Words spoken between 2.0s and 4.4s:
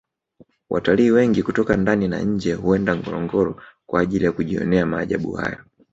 na nje huenda ngorongoro kwa ajili ya